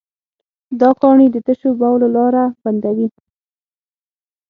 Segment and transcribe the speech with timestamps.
[0.79, 3.07] دا کاڼي د تشو بولو لاره بندوي.